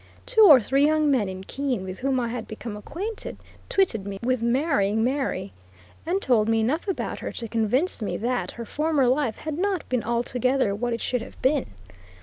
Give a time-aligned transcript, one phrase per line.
[0.25, 3.37] Two or three young men in Keene, with whom I had become acquainted,
[3.69, 5.53] twitted me with marrying Mary,
[6.07, 9.87] and told me enough about her to convince me that her former life had not
[9.89, 11.67] been altogether what it should have been.